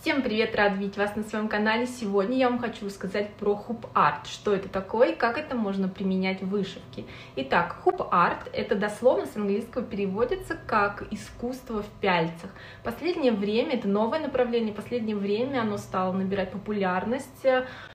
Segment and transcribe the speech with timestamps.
[0.00, 1.84] Всем привет, рад видеть вас на своем канале.
[1.84, 5.90] Сегодня я вам хочу рассказать про hoop art, что это такое и как это можно
[5.90, 7.04] применять в вышивке.
[7.36, 12.50] Итак, hoop art это дословно с английского переводится как искусство в пяльцах.
[12.82, 17.46] Последнее время, это новое направление, последнее время оно стало набирать популярность.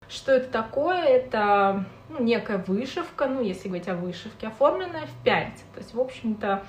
[0.08, 1.02] Что это такое?
[1.02, 5.66] Это ну, некая вышивка, ну если говорить о вышивке, оформленная в пяльцах.
[5.74, 6.64] То есть, в общем-то,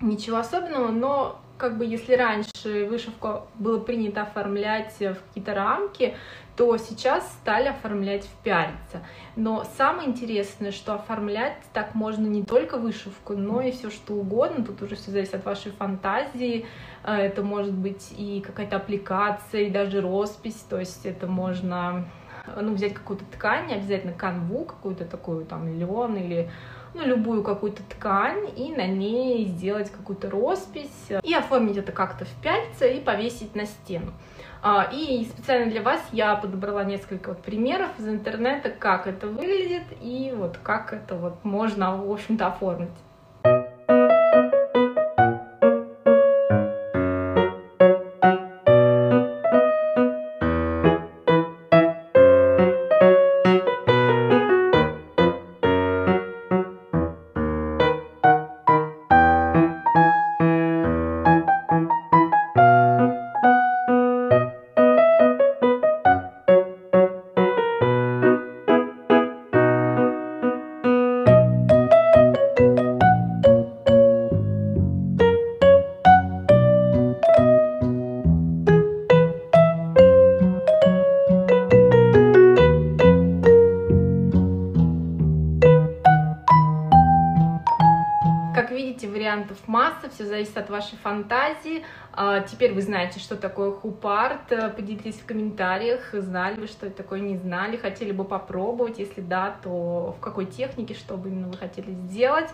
[0.00, 6.16] ничего особенного, но как бы если раньше вышивку было принято оформлять в какие-то рамки,
[6.56, 9.04] то сейчас стали оформлять в пяльца.
[9.36, 14.64] Но самое интересное, что оформлять так можно не только вышивку, но и все что угодно.
[14.64, 16.66] Тут уже все зависит от вашей фантазии.
[17.04, 20.64] Э, это может быть и какая-то аппликация, и даже роспись.
[20.68, 22.06] То есть это можно
[22.60, 26.50] ну, взять какую-то ткань, обязательно канву какую-то такую, там, лен или
[26.94, 32.42] ну, любую какую-то ткань и на ней сделать какую-то роспись и оформить это как-то в
[32.42, 34.12] пяльце и повесить на стену.
[34.60, 39.84] А, и специально для вас я подобрала несколько вот примеров из интернета, как это выглядит
[40.00, 42.90] и вот как это вот можно, в общем-то, оформить.
[88.98, 91.84] Видите, вариантов масса, все зависит от вашей фантазии.
[92.12, 94.48] А, теперь вы знаете, что такое хупарт.
[94.76, 98.98] Поделитесь в комментариях, знали вы, что это такое, не знали, хотели бы попробовать.
[98.98, 102.50] Если да, то в какой технике, что бы именно вы хотели сделать.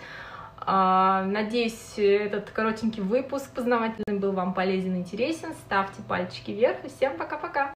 [0.66, 5.54] А, надеюсь, этот коротенький выпуск познавательный был вам полезен и интересен.
[5.66, 7.72] Ставьте пальчики вверх и всем пока-пока!